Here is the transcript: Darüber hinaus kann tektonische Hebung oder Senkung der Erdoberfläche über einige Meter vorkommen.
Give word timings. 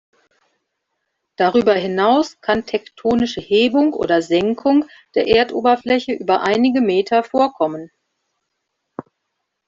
Darüber 1.35 1.75
hinaus 1.75 2.41
kann 2.41 2.65
tektonische 2.65 3.39
Hebung 3.39 3.93
oder 3.93 4.23
Senkung 4.23 4.85
der 5.13 5.27
Erdoberfläche 5.27 6.13
über 6.13 6.41
einige 6.41 6.81
Meter 6.81 7.23
vorkommen. 7.23 7.91